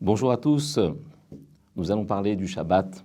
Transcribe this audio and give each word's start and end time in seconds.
Bonjour 0.00 0.32
à 0.32 0.36
tous. 0.36 0.80
Nous 1.76 1.92
allons 1.92 2.04
parler 2.04 2.34
du 2.34 2.48
Shabbat, 2.48 3.04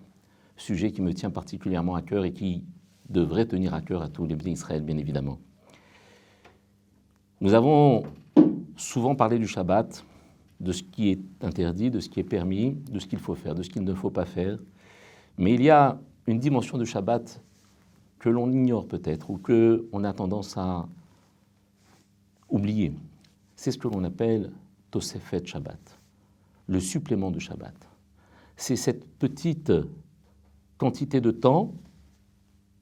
sujet 0.58 0.92
qui 0.92 1.04
me 1.04 1.14
tient 1.14 1.30
particulièrement 1.30 1.94
à 1.94 2.02
cœur 2.02 2.26
et 2.26 2.34
qui 2.34 2.64
devrait 3.08 3.46
tenir 3.46 3.76
à 3.76 3.82
cœur 3.82 4.02
à 4.02 4.10
tous 4.10 4.26
les 4.26 4.36
bénis 4.36 4.54
d'Israël, 4.56 4.82
bien 4.82 4.98
évidemment. 4.98 5.38
Nous 7.42 7.54
avons 7.54 8.04
souvent 8.76 9.16
parlé 9.16 9.38
du 9.38 9.48
Shabbat, 9.48 10.04
de 10.60 10.72
ce 10.72 10.82
qui 10.82 11.10
est 11.10 11.22
interdit, 11.42 11.92
de 11.92 12.00
ce 12.00 12.10
qui 12.10 12.20
est 12.20 12.24
permis, 12.24 12.74
de 12.92 12.98
ce 12.98 13.06
qu'il 13.06 13.20
faut 13.20 13.36
faire, 13.36 13.54
de 13.54 13.62
ce 13.62 13.70
qu'il 13.70 13.84
ne 13.84 13.94
faut 13.94 14.10
pas 14.10 14.26
faire. 14.26 14.58
Mais 15.38 15.54
il 15.54 15.62
y 15.62 15.70
a 15.70 16.00
une 16.26 16.40
dimension 16.40 16.78
de 16.80 16.86
Shabbat 16.86 17.42
que 18.18 18.30
l'on 18.30 18.52
ignore 18.52 18.88
peut-être 18.88 19.30
ou 19.30 19.38
que 19.38 19.88
on 19.94 20.04
a 20.04 20.12
tendance 20.12 20.58
à 20.58 20.88
oublier. 22.50 22.92
C'est 23.56 23.72
ce 23.72 23.78
que 23.78 23.88
l'on 23.88 24.04
appelle 24.04 24.52
Tosefet 24.90 25.46
Shabbat, 25.46 25.99
le 26.70 26.80
supplément 26.80 27.32
de 27.32 27.40
Shabbat. 27.40 27.74
C'est 28.56 28.76
cette 28.76 29.06
petite 29.18 29.74
quantité 30.78 31.20
de 31.20 31.32
temps 31.32 31.74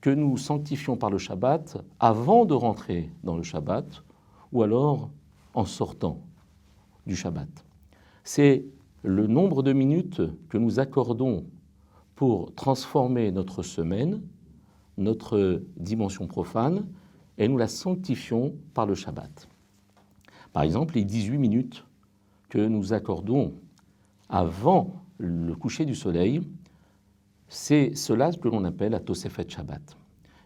que 0.01 0.09
nous 0.09 0.37
sanctifions 0.37 0.97
par 0.97 1.09
le 1.09 1.17
Shabbat 1.17 1.77
avant 1.99 2.45
de 2.45 2.53
rentrer 2.53 3.09
dans 3.23 3.37
le 3.37 3.43
Shabbat 3.43 4.03
ou 4.51 4.61
alors 4.61 5.09
en 5.53 5.63
sortant 5.63 6.19
du 7.05 7.15
Shabbat. 7.15 7.47
C'est 8.25 8.65
le 9.03 9.25
nombre 9.25 9.63
de 9.63 9.71
minutes 9.71 10.21
que 10.49 10.57
nous 10.57 10.79
accordons 10.79 11.45
pour 12.15 12.53
transformer 12.55 13.31
notre 13.31 13.63
semaine, 13.63 14.21
notre 14.97 15.63
dimension 15.77 16.27
profane, 16.27 16.87
et 17.37 17.47
nous 17.47 17.57
la 17.57 17.69
sanctifions 17.69 18.53
par 18.73 18.85
le 18.85 18.95
Shabbat. 18.95 19.47
Par 20.51 20.63
exemple, 20.63 20.95
les 20.95 21.05
18 21.05 21.37
minutes 21.37 21.85
que 22.49 22.59
nous 22.59 22.91
accordons 22.91 23.53
avant 24.29 24.93
le 25.17 25.55
coucher 25.55 25.85
du 25.85 25.95
soleil, 25.95 26.41
c'est 27.47 27.95
cela 27.95 28.31
que 28.31 28.47
l'on 28.47 28.63
appelle 28.65 28.91
la 28.91 28.99
Tosefet 28.99 29.47
Shabbat. 29.47 29.97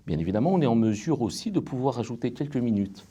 Bien 0.05 0.17
évidemment, 0.19 0.53
on 0.53 0.61
est 0.61 0.67
en 0.67 0.75
mesure 0.75 1.21
aussi 1.21 1.51
de 1.51 1.59
pouvoir 1.59 1.99
ajouter 1.99 2.33
quelques 2.33 2.57
minutes, 2.57 3.05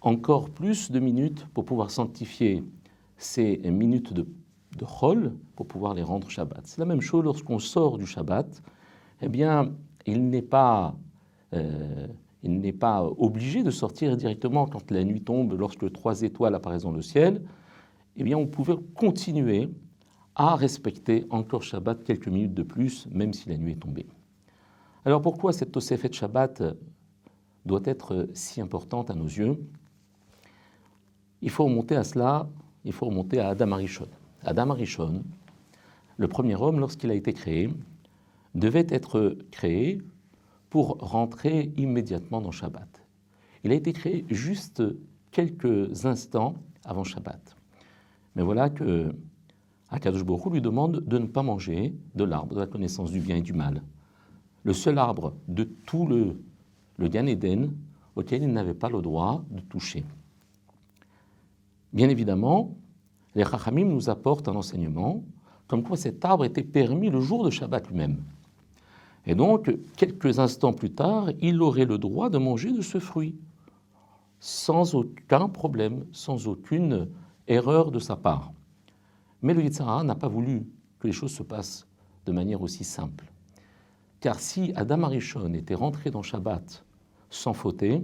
encore 0.00 0.50
plus 0.50 0.90
de 0.90 1.00
minutes 1.00 1.46
pour 1.54 1.64
pouvoir 1.64 1.90
sanctifier 1.90 2.62
ces 3.16 3.58
minutes 3.58 4.12
de, 4.12 4.26
de 4.78 4.84
Chol, 4.84 5.32
pour 5.56 5.66
pouvoir 5.66 5.94
les 5.94 6.02
rendre 6.02 6.28
Shabbat. 6.28 6.66
C'est 6.66 6.78
la 6.78 6.86
même 6.86 7.00
chose 7.00 7.24
lorsqu'on 7.24 7.58
sort 7.58 7.98
du 7.98 8.06
Shabbat, 8.06 8.62
eh 9.22 9.28
bien, 9.28 9.72
il 10.06 10.28
n'est 10.28 10.42
pas, 10.42 10.94
euh, 11.54 12.06
il 12.42 12.60
n'est 12.60 12.72
pas 12.72 13.04
obligé 13.04 13.62
de 13.62 13.70
sortir 13.70 14.16
directement 14.16 14.66
quand 14.66 14.90
la 14.90 15.04
nuit 15.04 15.22
tombe, 15.22 15.58
lorsque 15.58 15.90
trois 15.92 16.22
étoiles 16.22 16.54
apparaissent 16.54 16.82
dans 16.82 16.92
le 16.92 17.02
ciel. 17.02 17.42
Eh 18.16 18.24
bien, 18.24 18.36
on 18.36 18.46
pouvait 18.46 18.76
continuer 18.94 19.70
à 20.34 20.56
respecter 20.56 21.26
encore 21.30 21.62
Shabbat 21.62 22.04
quelques 22.04 22.28
minutes 22.28 22.54
de 22.54 22.62
plus, 22.62 23.06
même 23.10 23.32
si 23.32 23.48
la 23.48 23.56
nuit 23.56 23.72
est 23.72 23.80
tombée. 23.80 24.06
Alors 25.04 25.20
pourquoi 25.20 25.52
cette 25.52 25.72
Tosefet 25.72 26.12
Shabbat 26.12 26.62
doit 27.66 27.82
être 27.84 28.28
si 28.34 28.60
importante 28.60 29.10
à 29.10 29.14
nos 29.14 29.26
yeux? 29.26 29.58
Il 31.42 31.50
faut 31.50 31.64
remonter 31.64 31.96
à 31.96 32.04
cela, 32.04 32.48
il 32.84 32.92
faut 32.92 33.06
remonter 33.06 33.38
à 33.38 33.48
Adam 33.48 33.72
Arishon. 33.72 34.08
Adam 34.42 34.70
Arishon, 34.70 35.22
le 36.16 36.28
premier 36.28 36.56
homme, 36.56 36.80
lorsqu'il 36.80 37.10
a 37.10 37.14
été 37.14 37.32
créé, 37.32 37.70
devait 38.54 38.86
être 38.88 39.36
créé 39.50 40.00
pour 40.70 40.98
rentrer 40.98 41.72
immédiatement 41.76 42.40
dans 42.40 42.50
Shabbat. 42.50 43.02
Il 43.62 43.72
a 43.72 43.74
été 43.74 43.92
créé 43.92 44.24
juste 44.28 44.82
quelques 45.30 46.06
instants 46.06 46.54
avant 46.84 47.04
Shabbat. 47.04 47.56
Mais 48.34 48.42
voilà 48.42 48.70
que 48.70 49.14
Akadosh 49.90 50.24
lui 50.50 50.60
demande 50.60 51.04
de 51.06 51.18
ne 51.18 51.26
pas 51.26 51.42
manger 51.42 51.94
de 52.14 52.24
l'arbre 52.24 52.54
de 52.54 52.60
la 52.60 52.66
connaissance 52.66 53.10
du 53.10 53.20
bien 53.20 53.36
et 53.36 53.42
du 53.42 53.52
mal. 53.52 53.82
Le 54.64 54.72
seul 54.72 54.98
arbre 54.98 55.34
de 55.46 55.64
tout 55.64 56.06
le, 56.06 56.40
le 56.96 57.08
Gan 57.08 57.26
Eden 57.26 57.72
auquel 58.16 58.42
il 58.42 58.52
n'avait 58.52 58.74
pas 58.74 58.88
le 58.88 59.02
droit 59.02 59.44
de 59.50 59.60
toucher. 59.60 60.04
Bien 61.92 62.08
évidemment, 62.08 62.76
les 63.34 63.44
Chachamim 63.44 63.86
nous 63.86 64.10
apportent 64.10 64.48
un 64.48 64.56
enseignement 64.56 65.22
comme 65.66 65.82
quoi 65.82 65.96
cet 65.96 66.24
arbre 66.24 66.44
était 66.44 66.62
permis 66.62 67.10
le 67.10 67.20
jour 67.20 67.44
de 67.44 67.50
Shabbat 67.50 67.88
lui-même. 67.88 68.22
Et 69.26 69.34
donc, 69.34 69.74
quelques 69.96 70.38
instants 70.38 70.72
plus 70.72 70.92
tard, 70.92 71.30
il 71.40 71.62
aurait 71.62 71.86
le 71.86 71.98
droit 71.98 72.28
de 72.28 72.38
manger 72.38 72.72
de 72.72 72.82
ce 72.82 72.98
fruit, 72.98 73.34
sans 74.40 74.94
aucun 74.94 75.48
problème, 75.48 76.04
sans 76.12 76.46
aucune 76.46 77.08
erreur 77.46 77.90
de 77.90 77.98
sa 77.98 78.16
part. 78.16 78.52
Mais 79.42 79.54
le 79.54 79.62
Yitzhara 79.62 80.04
n'a 80.04 80.14
pas 80.14 80.28
voulu 80.28 80.66
que 80.98 81.06
les 81.06 81.12
choses 81.12 81.32
se 81.32 81.42
passent 81.42 81.86
de 82.26 82.32
manière 82.32 82.62
aussi 82.62 82.84
simple. 82.84 83.26
Car 84.20 84.40
si 84.40 84.72
Adam 84.74 85.02
Arishon 85.02 85.52
était 85.52 85.74
rentré 85.74 86.10
dans 86.10 86.22
Shabbat 86.22 86.84
sans 87.28 87.52
fauter, 87.52 88.02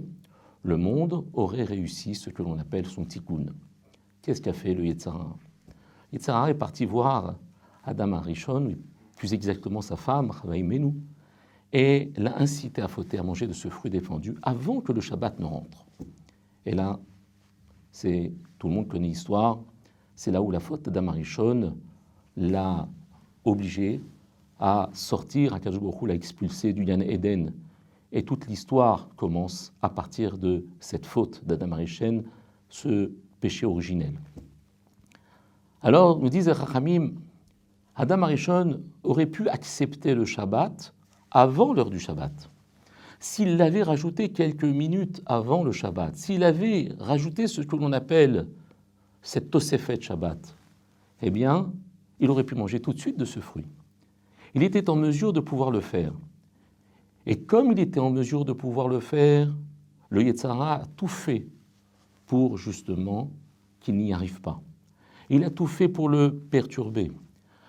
le 0.63 0.77
monde 0.77 1.25
aurait 1.33 1.63
réussi 1.63 2.13
ce 2.13 2.29
que 2.29 2.43
l'on 2.43 2.59
appelle 2.59 2.85
son 2.85 3.05
tikkun. 3.05 3.45
Qu'est-ce 4.21 4.41
qu'a 4.41 4.53
fait 4.53 4.75
le 4.75 4.85
Yitzhara 4.85 5.35
Yitzhara 6.13 6.51
est 6.51 6.55
parti 6.55 6.85
voir 6.85 7.35
Adam 7.83 8.13
Arishon, 8.13 8.75
plus 9.15 9.33
exactement 9.33 9.81
sa 9.81 9.95
femme, 9.95 10.31
Menou, 10.45 10.95
et 11.73 12.11
l'a 12.17 12.37
incité 12.37 12.81
à 12.81 12.87
fauter, 12.87 13.17
à 13.17 13.23
manger 13.23 13.47
de 13.47 13.53
ce 13.53 13.69
fruit 13.69 13.89
défendu 13.89 14.35
avant 14.41 14.81
que 14.81 14.91
le 14.91 15.01
Shabbat 15.01 15.39
ne 15.39 15.45
rentre. 15.45 15.85
Et 16.65 16.73
là, 16.73 16.99
c'est 17.91 18.31
tout 18.57 18.67
le 18.67 18.73
monde 18.73 18.87
connaît 18.87 19.07
l'histoire, 19.07 19.59
c'est 20.15 20.31
là 20.31 20.41
où 20.41 20.51
la 20.51 20.59
faute 20.59 20.83
d'Adam 20.83 21.07
Arishon 21.07 21.75
l'a 22.37 22.87
obligé 23.43 24.01
à 24.59 24.89
sortir, 24.93 25.53
à 25.53 25.59
Kajbourou 25.59 26.05
l'a 26.05 26.13
expulsé 26.13 26.73
du 26.73 26.83
Yan 26.83 27.01
Eden. 27.01 27.53
Et 28.11 28.23
toute 28.23 28.47
l'histoire 28.47 29.09
commence 29.15 29.73
à 29.81 29.89
partir 29.89 30.37
de 30.37 30.63
cette 30.79 31.05
faute 31.05 31.43
d'Adam 31.45 31.71
Arishon, 31.71 32.23
ce 32.69 33.11
péché 33.39 33.65
originel. 33.65 34.19
Alors, 35.81 36.19
nous 36.19 36.29
disent 36.29 36.49
Rachamim, 36.49 37.13
Adam 37.95 38.21
Arishon 38.21 38.81
aurait 39.03 39.25
pu 39.25 39.49
accepter 39.49 40.13
le 40.13 40.25
Shabbat 40.25 40.93
avant 41.31 41.73
l'heure 41.73 41.89
du 41.89 41.99
Shabbat. 41.99 42.50
S'il 43.21 43.55
l'avait 43.55 43.83
rajouté 43.83 44.29
quelques 44.29 44.63
minutes 44.63 45.21
avant 45.27 45.63
le 45.63 45.71
Shabbat, 45.71 46.15
s'il 46.15 46.43
avait 46.43 46.91
rajouté 46.99 47.45
ce 47.45 47.61
que 47.61 47.75
l'on 47.75 47.93
appelle 47.93 48.47
cette 49.21 49.51
Tosefet 49.51 50.01
Shabbat, 50.01 50.57
eh 51.21 51.29
bien, 51.29 51.71
il 52.19 52.31
aurait 52.31 52.43
pu 52.43 52.55
manger 52.55 52.79
tout 52.79 52.93
de 52.93 52.99
suite 52.99 53.19
de 53.19 53.25
ce 53.25 53.39
fruit. 53.39 53.67
Il 54.55 54.63
était 54.63 54.89
en 54.89 54.95
mesure 54.95 55.33
de 55.33 55.39
pouvoir 55.39 55.69
le 55.69 55.81
faire. 55.81 56.13
Et 57.27 57.39
comme 57.39 57.71
il 57.71 57.79
était 57.79 57.99
en 57.99 58.09
mesure 58.09 58.43
de 58.43 58.53
pouvoir 58.53 58.87
le 58.87 58.99
faire, 58.99 59.55
le 60.09 60.23
Yetzara 60.23 60.73
a 60.73 60.85
tout 60.97 61.07
fait 61.07 61.47
pour 62.25 62.57
justement 62.57 63.29
qu'il 63.81 63.97
n'y 63.97 64.13
arrive 64.13 64.41
pas. 64.41 64.63
Il 65.29 65.43
a 65.43 65.51
tout 65.51 65.67
fait 65.67 65.87
pour 65.87 66.09
le 66.09 66.33
perturber 66.33 67.11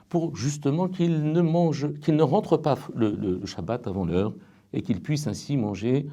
pour 0.08 0.36
justement 0.36 0.88
qu'il 0.88 1.32
ne 1.32 1.40
mange, 1.40 1.92
qu'il 2.00 2.16
ne 2.16 2.22
rentre 2.22 2.58
pas 2.58 2.76
le, 2.94 3.40
Shabbat 3.46 3.86
avant 3.86 4.04
l'heure 4.04 4.34
et 4.72 4.82
qu'il 4.82 5.00
puisse 5.00 5.26
ainsi 5.26 5.56
manger 5.56 6.06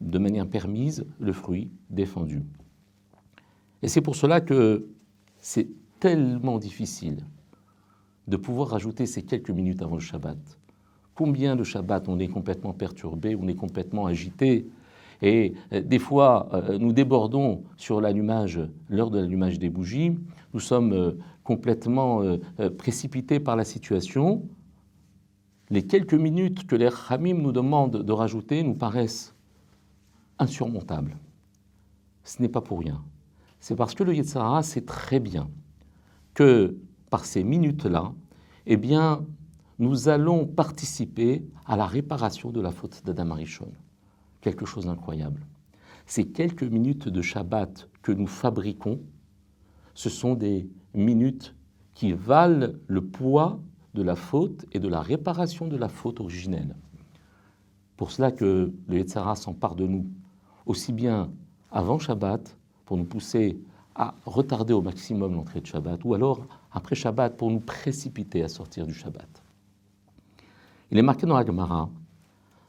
de 0.00 0.18
manière 0.18 0.46
permise 0.46 1.06
le 1.18 1.32
fruit 1.32 1.70
défendu. 1.90 2.42
Et 3.82 3.88
c'est 3.88 4.00
pour 4.00 4.16
cela 4.16 4.40
que 4.40 4.86
c'est 5.38 5.68
tellement 6.00 6.58
difficile 6.58 7.18
de 8.28 8.36
pouvoir 8.36 8.68
rajouter 8.68 9.06
ces 9.06 9.22
quelques 9.22 9.50
minutes 9.50 9.82
avant 9.82 9.94
le 9.94 10.00
Shabbat. 10.00 10.38
Combien 11.14 11.56
de 11.56 11.64
Shabbat 11.64 12.08
on 12.08 12.18
est 12.18 12.28
complètement 12.28 12.72
perturbé, 12.72 13.36
on 13.40 13.48
est 13.48 13.54
complètement 13.54 14.06
agité, 14.06 14.66
et 15.22 15.54
euh, 15.72 15.80
des 15.80 15.98
fois 15.98 16.48
euh, 16.52 16.78
nous 16.78 16.92
débordons 16.92 17.62
sur 17.76 18.00
l'allumage, 18.00 18.60
l'heure 18.90 19.10
de 19.10 19.18
l'allumage 19.18 19.58
des 19.58 19.70
bougies, 19.70 20.16
nous 20.52 20.60
sommes 20.60 20.92
euh, 20.92 21.12
complètement 21.44 22.22
précipités 22.76 23.38
par 23.38 23.54
la 23.54 23.62
situation, 23.62 24.42
les 25.70 25.86
quelques 25.86 26.14
minutes 26.14 26.66
que 26.66 26.76
les 26.76 26.90
Hamim 27.08 27.42
nous 27.42 27.52
demandent 27.52 28.02
de 28.02 28.12
rajouter 28.12 28.62
nous 28.62 28.74
paraissent 28.74 29.34
insurmontables. 30.38 31.16
Ce 32.24 32.40
n'est 32.40 32.48
pas 32.48 32.60
pour 32.60 32.80
rien. 32.80 33.02
C'est 33.60 33.76
parce 33.76 33.94
que 33.94 34.04
le 34.04 34.14
Yetzara 34.14 34.62
sait 34.62 34.82
très 34.82 35.18
bien 35.18 35.48
que 36.34 36.76
par 37.10 37.24
ces 37.24 37.42
minutes-là, 37.42 38.12
eh 38.66 38.76
bien, 38.76 39.24
nous 39.78 40.08
allons 40.08 40.46
participer 40.46 41.44
à 41.66 41.76
la 41.76 41.86
réparation 41.86 42.50
de 42.50 42.60
la 42.60 42.70
faute 42.70 43.02
d'Adam 43.04 43.30
Arishon. 43.30 43.72
Quelque 44.40 44.66
chose 44.66 44.86
d'incroyable. 44.86 45.40
Ces 46.06 46.28
quelques 46.28 46.62
minutes 46.62 47.08
de 47.08 47.22
Shabbat 47.22 47.88
que 48.02 48.12
nous 48.12 48.26
fabriquons, 48.26 49.00
ce 49.94 50.08
sont 50.08 50.34
des 50.34 50.68
minutes 50.94 51.54
qui 51.94 52.12
valent 52.12 52.68
le 52.86 53.00
poids 53.00 53.60
de 53.96 54.02
la 54.02 54.14
faute 54.14 54.66
et 54.72 54.78
de 54.78 54.88
la 54.88 55.00
réparation 55.00 55.66
de 55.66 55.76
la 55.76 55.88
faute 55.88 56.20
originelle. 56.20 56.76
Pour 57.96 58.10
cela 58.10 58.30
que 58.30 58.72
le 58.86 58.96
Yetzara 58.96 59.34
s'empare 59.34 59.74
de 59.74 59.86
nous, 59.86 60.06
aussi 60.66 60.92
bien 60.92 61.30
avant 61.72 61.98
Shabbat, 61.98 62.56
pour 62.84 62.98
nous 62.98 63.04
pousser 63.04 63.58
à 63.94 64.14
retarder 64.26 64.74
au 64.74 64.82
maximum 64.82 65.34
l'entrée 65.34 65.62
de 65.62 65.66
Shabbat, 65.66 66.04
ou 66.04 66.12
alors 66.14 66.46
après 66.70 66.94
Shabbat 66.94 67.36
pour 67.36 67.50
nous 67.50 67.60
précipiter 67.60 68.42
à 68.42 68.48
sortir 68.48 68.86
du 68.86 68.92
Shabbat. 68.92 69.42
Il 70.90 70.98
est 70.98 71.02
marqué 71.02 71.26
dans 71.26 71.36
la 71.36 71.44
Gemara, 71.44 71.88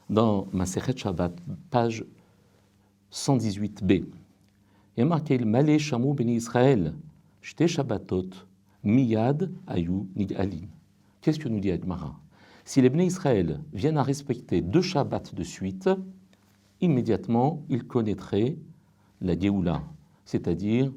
dans 0.08 0.46
Maseret 0.52 0.96
Shabbat, 0.96 1.32
page 1.70 2.04
118b. 3.12 4.06
Il 4.96 5.02
est 5.02 5.04
marqué 5.04 5.38
Malé 5.38 5.78
Shamou 5.78 6.14
Beni 6.14 6.36
Israël, 6.36 6.94
Shte 7.42 7.66
Shabbatot, 7.66 8.30
Miyad 8.82 9.52
Ayu 9.66 10.08
Nid'alin. 10.16 10.77
Qu'est-ce 11.20 11.38
que 11.38 11.48
nous 11.48 11.60
dit 11.60 11.72
Agmara 11.72 12.18
Si 12.64 12.80
les 12.80 12.90
Bnei 12.90 13.06
Israël 13.06 13.60
viennent 13.72 13.98
à 13.98 14.02
respecter 14.02 14.60
deux 14.60 14.82
Shabbats 14.82 15.32
de 15.32 15.42
suite, 15.42 15.90
immédiatement 16.80 17.64
ils 17.68 17.84
connaîtraient 17.84 18.56
la 19.20 19.38
Géoula, 19.38 19.82
c'est-à-dire 20.24 20.92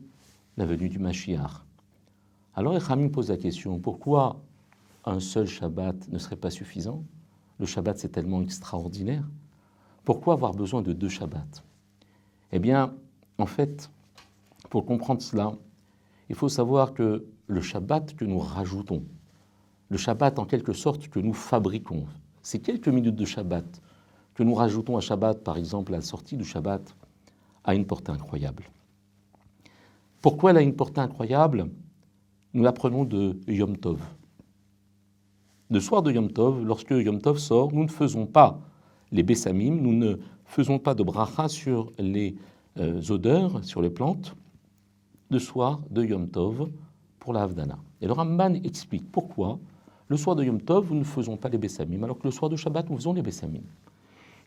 la 0.57 0.65
venue 0.65 0.89
du 0.89 0.99
Mashiach. 0.99 1.63
Alors 2.53 2.75
Echamim 2.75 3.09
pose 3.09 3.29
la 3.29 3.37
question 3.37 3.79
pourquoi 3.79 4.43
un 5.05 5.19
seul 5.19 5.47
Shabbat 5.47 6.09
ne 6.09 6.19
serait 6.19 6.35
pas 6.35 6.51
suffisant? 6.51 7.03
Le 7.59 7.65
Shabbat 7.65 7.97
c'est 7.97 8.09
tellement 8.09 8.41
extraordinaire. 8.41 9.27
Pourquoi 10.03 10.35
avoir 10.35 10.53
besoin 10.53 10.83
de 10.83 10.93
deux 10.93 11.09
Shabbats? 11.09 11.63
Eh 12.51 12.59
bien, 12.59 12.93
en 13.37 13.45
fait, 13.47 13.89
pour 14.69 14.85
comprendre 14.85 15.21
cela, 15.21 15.53
il 16.29 16.35
faut 16.35 16.49
savoir 16.49 16.93
que 16.93 17.25
le 17.47 17.61
Shabbat 17.61 18.15
que 18.15 18.25
nous 18.25 18.39
rajoutons, 18.39 19.03
le 19.91 19.97
Shabbat 19.97 20.39
en 20.39 20.45
quelque 20.45 20.71
sorte 20.71 21.09
que 21.09 21.19
nous 21.19 21.33
fabriquons, 21.33 22.05
ces 22.41 22.59
quelques 22.59 22.87
minutes 22.87 23.17
de 23.17 23.25
Shabbat 23.25 23.81
que 24.33 24.41
nous 24.41 24.53
rajoutons 24.53 24.95
à 24.95 25.01
Shabbat, 25.01 25.43
par 25.43 25.57
exemple 25.57 25.91
la 25.91 25.99
sortie 25.99 26.37
du 26.37 26.45
Shabbat, 26.45 26.95
a 27.65 27.75
une 27.75 27.85
portée 27.85 28.13
incroyable. 28.13 28.63
Pourquoi 30.21 30.51
elle 30.51 30.57
a 30.57 30.61
une 30.61 30.77
portée 30.77 31.01
incroyable? 31.01 31.69
Nous 32.53 32.63
l'apprenons 32.63 33.03
de 33.03 33.37
Yom 33.49 33.75
Tov. 33.77 33.99
Le 35.69 35.79
soir 35.81 36.01
de 36.01 36.13
Yom 36.13 36.31
Tov, 36.31 36.65
lorsque 36.65 36.91
Yom 36.91 37.21
Tov 37.21 37.37
sort, 37.37 37.73
nous 37.73 37.83
ne 37.83 37.89
faisons 37.89 38.25
pas 38.25 38.61
les 39.11 39.23
Bessamim, 39.23 39.75
nous 39.75 39.93
ne 39.93 40.15
faisons 40.45 40.79
pas 40.79 40.95
de 40.95 41.03
bracha 41.03 41.49
sur 41.49 41.91
les 41.99 42.37
euh, 42.79 43.01
odeurs, 43.09 43.61
sur 43.65 43.81
les 43.81 43.89
plantes, 43.89 44.37
le 45.29 45.39
soir 45.39 45.81
de 45.89 46.05
Yom 46.05 46.29
Tov 46.29 46.69
pour 47.19 47.33
la 47.33 47.43
Havdana. 47.43 47.77
Et 47.99 48.07
le 48.07 48.13
Ramban 48.13 48.53
explique 48.63 49.11
pourquoi 49.11 49.59
le 50.11 50.17
soir 50.17 50.35
de 50.35 50.43
Yom 50.43 50.59
Tov, 50.59 50.91
nous 50.91 50.99
ne 50.99 51.03
faisons 51.05 51.37
pas 51.37 51.47
les 51.47 51.57
Bessamim, 51.57 52.03
alors 52.03 52.19
que 52.19 52.27
le 52.27 52.31
soir 52.31 52.49
de 52.49 52.57
Shabbat, 52.57 52.89
nous 52.89 52.97
faisons 52.97 53.13
les 53.13 53.21
Bessamim. 53.21 53.61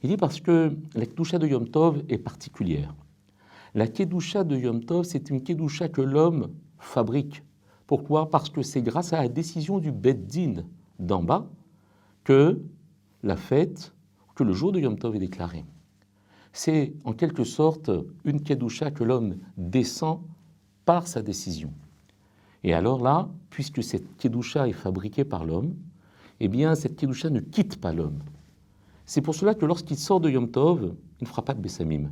Il 0.02 0.11
dit 0.11 0.19
parce 0.19 0.38
que 0.38 0.76
la 0.94 1.06
Kedusha 1.06 1.38
de 1.38 1.46
Yom 1.46 1.66
Tov 1.70 2.02
est 2.11 2.19
particulière. 2.19 2.94
La 3.75 3.87
Kedusha 3.87 4.44
de 4.44 4.58
Yom 4.58 4.84
Tov, 4.84 5.05
c'est 5.05 5.31
une 5.31 5.43
Kedusha 5.43 5.88
que 5.88 6.02
l'homme 6.02 6.50
fabrique. 6.78 7.43
Pourquoi? 7.87 8.28
Parce 8.28 8.50
que 8.50 8.61
c'est 8.61 8.82
grâce 8.82 9.14
à 9.14 9.22
la 9.22 9.28
décision 9.28 9.78
du 9.78 9.90
Beddin 9.90 10.64
d'en 10.99 11.22
bas 11.22 11.49
que 12.25 12.61
la 13.22 13.38
fête, 13.38 13.94
que 14.34 14.44
le 14.44 14.52
jour 14.52 14.70
de 14.70 14.81
Yom 14.81 14.99
Tov 14.99 15.16
est 15.16 15.19
déclaré. 15.19 15.64
C'est 16.52 16.93
en 17.05 17.14
quelque 17.14 17.44
sorte 17.44 17.90
une 18.26 18.43
Kedusha 18.43 18.90
que 18.90 19.02
l'homme 19.02 19.38
descend 19.56 20.20
par 20.84 21.08
sa 21.08 21.22
décision. 21.22 21.72
Et 22.64 22.72
alors 22.72 23.00
là, 23.00 23.28
puisque 23.50 23.82
cette 23.82 24.16
Kedusha 24.16 24.66
est 24.66 24.72
fabriquée 24.72 25.25
par 25.25 25.44
l'homme, 25.44 25.75
eh 26.40 26.49
bien 26.49 26.75
cette 26.75 26.96
Kedusha 26.96 27.31
ne 27.31 27.40
quitte 27.40 27.81
pas 27.81 27.93
l'homme. 27.93 28.19
C'est 29.05 29.20
pour 29.20 29.34
cela 29.34 29.55
que 29.55 29.66
lorsqu'il 29.66 29.99
sort 29.99 30.19
de 30.19 30.31
Yom 30.31 30.50
Tov, 30.50 30.94
il 31.20 31.25
ne 31.25 31.28
fera 31.28 31.43
pas 31.43 31.52
de 31.52 31.61
Bessamim. 31.61 32.11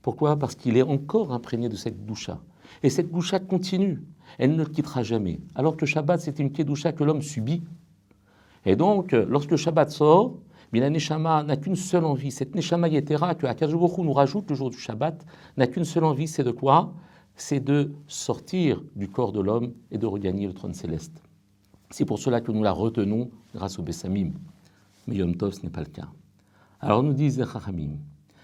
Pourquoi? 0.00 0.38
Parce 0.38 0.54
qu'il 0.54 0.76
est 0.76 0.82
encore 0.82 1.32
imprégné 1.32 1.68
de 1.68 1.76
cette 1.76 2.04
doucha. 2.06 2.40
Et 2.82 2.88
cette 2.90 3.12
doucha 3.12 3.38
continue. 3.38 4.02
Elle 4.38 4.52
ne 4.56 4.64
le 4.64 4.70
quittera 4.70 5.02
jamais. 5.02 5.40
Alors 5.54 5.76
que 5.76 5.86
Shabbat, 5.86 6.20
c'est 6.20 6.38
une 6.38 6.50
Kedusha 6.50 6.92
que 6.92 7.04
l'homme 7.04 7.22
subit. 7.22 7.62
Et 8.64 8.76
donc, 8.76 9.12
lorsque 9.12 9.56
Shabbat 9.56 9.90
sort, 9.90 10.38
mais 10.72 10.80
la 10.80 10.90
Neshama 10.90 11.42
n'a 11.44 11.56
qu'une 11.56 11.76
seule 11.76 12.04
envie. 12.04 12.32
Cette 12.32 12.54
Neshama 12.54 12.88
Yetera 12.88 13.34
que 13.34 13.46
Akadosh 13.46 13.98
nous 13.98 14.12
rajoute 14.12 14.50
le 14.50 14.56
jour 14.56 14.70
du 14.70 14.78
Shabbat 14.78 15.24
n'a 15.56 15.66
qu'une 15.66 15.84
seule 15.84 16.04
envie, 16.04 16.26
c'est 16.26 16.42
de 16.42 16.50
quoi? 16.50 16.94
C'est 17.36 17.60
de 17.60 17.92
sortir 18.06 18.82
du 18.94 19.08
corps 19.08 19.32
de 19.32 19.40
l'homme 19.40 19.72
et 19.90 19.98
de 19.98 20.06
regagner 20.06 20.46
le 20.46 20.52
trône 20.52 20.74
céleste. 20.74 21.22
C'est 21.90 22.04
pour 22.04 22.18
cela 22.18 22.40
que 22.40 22.52
nous 22.52 22.62
la 22.62 22.72
retenons 22.72 23.30
grâce 23.54 23.78
au 23.78 23.82
Bessamim. 23.82 24.32
Mais 25.06 25.16
Yom 25.16 25.36
Tov, 25.36 25.52
ce 25.52 25.62
n'est 25.62 25.70
pas 25.70 25.82
le 25.82 25.86
cas. 25.86 26.08
Alors 26.80 27.02
nous 27.02 27.12
disent 27.12 27.38
les 27.38 27.88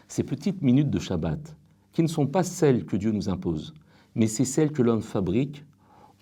ces 0.09 0.25
petites 0.25 0.63
minutes 0.63 0.91
de 0.91 0.99
Shabbat, 0.99 1.57
qui 1.93 2.03
ne 2.03 2.09
sont 2.09 2.27
pas 2.27 2.43
celles 2.43 2.85
que 2.85 2.97
Dieu 2.97 3.13
nous 3.13 3.29
impose, 3.29 3.75
mais 4.15 4.27
c'est 4.27 4.45
celles 4.45 4.73
que 4.73 4.83
l'homme 4.83 5.03
fabrique, 5.03 5.65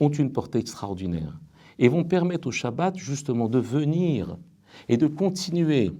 ont 0.00 0.10
une 0.10 0.32
portée 0.32 0.58
extraordinaire 0.58 1.38
et 1.78 1.88
vont 1.88 2.04
permettre 2.04 2.48
au 2.48 2.52
Shabbat 2.52 2.96
justement 2.96 3.48
de 3.48 3.58
venir 3.58 4.36
et 4.88 4.96
de 4.96 5.06
continuer 5.06 5.92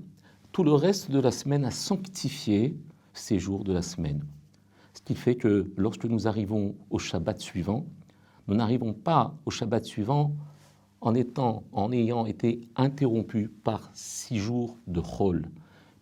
tout 0.53 0.65
le 0.65 0.73
reste 0.73 1.11
de 1.11 1.21
la 1.21 1.31
semaine 1.31 1.65
à 1.65 1.71
sanctifier 1.71 2.77
ces 3.13 3.39
jours 3.39 3.65
de 3.65 3.73
la 3.73 3.83
semaine. 3.83 4.25
Ce 4.99 5.03
qui 5.05 5.15
fait 5.15 5.37
que 5.37 5.71
lorsque 5.77 6.07
nous 6.07 6.27
arrivons 6.27 6.75
au 6.91 6.99
Shabbat 6.99 7.39
suivant, 7.41 7.87
nous 8.49 8.57
n'arrivons 8.57 8.93
pas 8.93 9.33
au 9.47 9.51
Shabbat 9.53 9.85
suivant 9.85 10.33
en, 11.01 11.15
étant, 11.15 11.63
en 11.71 11.93
ayant 11.93 12.27
été 12.27 12.63
interrompu 12.75 13.47
par 13.47 13.91
six 13.95 14.39
jours 14.39 14.77
de 14.89 15.01
Chol, 15.01 15.47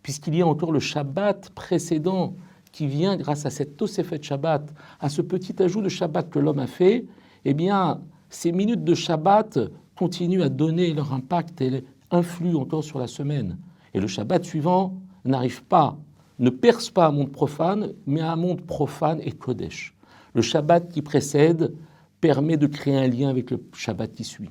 puisqu'il 0.01 0.33
y 0.33 0.41
a 0.41 0.47
encore 0.47 0.71
le 0.71 0.79
Shabbat 0.79 1.51
précédent 1.51 2.33
qui 2.71 2.87
vient 2.87 3.17
grâce 3.17 3.45
à 3.45 3.51
cette 3.51 3.77
Tosefet 3.77 4.19
Shabbat, 4.19 4.73
à 4.99 5.09
ce 5.09 5.21
petit 5.21 5.61
ajout 5.61 5.83
de 5.83 5.89
Shabbat 5.89 6.31
que 6.31 6.39
l'homme 6.39 6.57
a 6.57 6.65
fait, 6.65 7.05
eh 7.45 7.53
bien, 7.53 8.01
ces 8.31 8.51
minutes 8.51 8.83
de 8.83 8.95
Shabbat 8.95 9.59
continuent 9.95 10.41
à 10.41 10.49
donner 10.49 10.91
leur 10.91 11.13
impact 11.13 11.61
et 11.61 11.85
influent 12.09 12.61
encore 12.61 12.83
sur 12.83 12.97
la 12.97 13.07
semaine. 13.07 13.59
Et 13.93 13.99
le 13.99 14.07
Shabbat 14.07 14.43
suivant 14.43 14.95
n'arrive 15.23 15.63
pas, 15.65 15.99
ne 16.39 16.49
perce 16.49 16.89
pas 16.89 17.07
un 17.07 17.11
monde 17.11 17.31
profane, 17.31 17.93
mais 18.05 18.21
un 18.21 18.35
monde 18.35 18.61
profane 18.61 19.19
et 19.21 19.31
Kodesh. 19.31 19.95
Le 20.33 20.41
Shabbat 20.41 20.89
qui 20.89 21.01
précède 21.01 21.73
permet 22.21 22.57
de 22.57 22.67
créer 22.67 22.95
un 22.95 23.07
lien 23.07 23.29
avec 23.29 23.51
le 23.51 23.63
Shabbat 23.73 24.11
qui 24.11 24.23
suit. 24.23 24.49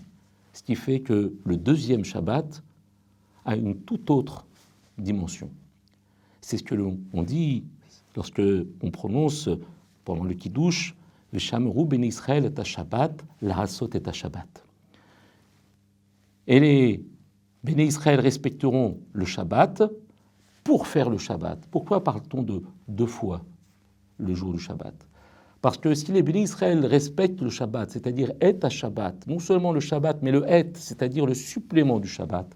Ce 0.52 0.62
qui 0.62 0.74
fait 0.74 1.00
que 1.00 1.34
le 1.44 1.56
deuxième 1.56 2.04
Shabbat 2.04 2.62
a 3.44 3.56
une 3.56 3.76
toute 3.76 4.10
autre 4.10 4.46
dimension. 4.98 5.50
C'est 6.40 6.58
ce 6.58 6.62
que 6.62 6.74
l'on 6.74 6.98
dit 7.22 7.64
lorsque 8.14 8.42
on 8.82 8.90
prononce 8.90 9.48
pendant 10.04 10.24
le 10.24 10.34
Kiddush 10.34 10.94
Veshamru 11.32 11.84
ben 11.84 12.04
Israël 12.04 12.44
est 12.44 12.58
à 12.58 12.64
Shabbat, 12.64 13.24
la 13.42 13.60
Hassot 13.60 13.90
est 13.92 14.08
à 14.08 14.12
Shabbat. 14.12 14.64
Et 16.46 16.60
les 16.60 17.04
Béné 17.64 17.84
Israël 17.84 18.20
respecteront 18.20 19.00
le 19.12 19.24
Shabbat 19.24 19.82
pour 20.66 20.88
faire 20.88 21.08
le 21.08 21.16
Shabbat. 21.16 21.68
Pourquoi 21.70 22.02
parle-t-on 22.02 22.42
de 22.42 22.60
deux 22.88 23.06
fois 23.06 23.44
le 24.18 24.34
jour 24.34 24.52
du 24.52 24.58
Shabbat? 24.58 24.94
Parce 25.62 25.78
que 25.78 25.94
si 25.94 26.10
les 26.10 26.24
bénis 26.24 26.42
Israël 26.42 26.84
respectent 26.84 27.40
le 27.40 27.50
Shabbat, 27.50 27.88
c'est-à-dire 27.92 28.32
est 28.40 28.64
à 28.64 28.68
Shabbat, 28.68 29.28
non 29.28 29.38
seulement 29.38 29.70
le 29.70 29.78
Shabbat, 29.78 30.18
mais 30.22 30.32
le 30.32 30.44
est, 30.50 30.76
c'est-à-dire 30.76 31.24
le 31.24 31.34
supplément 31.34 32.00
du 32.00 32.08
Shabbat, 32.08 32.52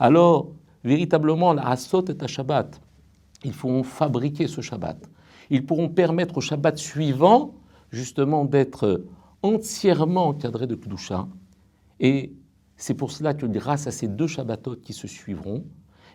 alors 0.00 0.48
véritablement 0.82 1.52
la 1.52 1.68
Asot 1.68 2.06
est 2.06 2.20
à 2.20 2.26
Shabbat. 2.26 2.80
Ils 3.44 3.52
pourront 3.52 3.84
fabriquer 3.84 4.48
ce 4.48 4.60
Shabbat. 4.60 5.08
Ils 5.50 5.64
pourront 5.64 5.88
permettre 5.88 6.38
au 6.38 6.40
Shabbat 6.40 6.76
suivant, 6.76 7.54
justement, 7.92 8.44
d'être 8.44 9.04
entièrement 9.44 10.26
encadré 10.30 10.66
de 10.66 10.74
Kedusha. 10.74 11.28
Et 12.00 12.32
c'est 12.76 12.94
pour 12.94 13.12
cela 13.12 13.34
que 13.34 13.46
grâce 13.46 13.86
à 13.86 13.92
ces 13.92 14.08
deux 14.08 14.26
Shabbatot 14.26 14.74
qui 14.82 14.92
se 14.92 15.06
suivront, 15.06 15.62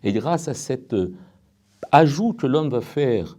et 0.04 0.14
grâce 0.14 0.48
à 0.48 0.54
cet 0.54 0.96
ajout 1.92 2.34
que 2.34 2.48
l'homme 2.48 2.70
va 2.70 2.82
faire 2.82 3.38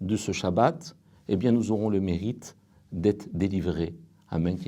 de 0.00 0.16
ce 0.16 0.32
Shabbat, 0.32 0.96
eh 1.28 1.36
bien 1.36 1.52
nous 1.52 1.72
aurons 1.72 1.88
le 1.88 2.00
mérite 2.00 2.56
d'être 2.92 3.28
délivrés. 3.32 3.94
Amen. 4.30 4.58